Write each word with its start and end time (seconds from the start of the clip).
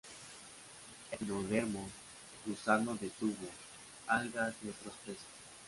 Equinodermos, 1.11 1.91
gusanos 2.47 2.99
de 3.01 3.11
tubo, 3.11 3.47
algas 4.07 4.55
y 4.65 4.69
otros 4.69 4.95
peces. 5.05 5.21